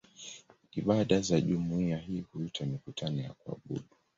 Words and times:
Ibada 0.73 1.21
za 1.21 1.41
jumuiya 1.41 1.97
hii 1.97 2.23
huitwa 2.33 2.65
"mikutano 2.65 3.21
ya 3.21 3.33
kuabudu". 3.33 3.85